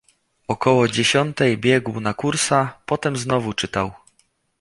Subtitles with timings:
[0.47, 3.91] "Około dziesiątej biegł na kursa, potem znowu czytał."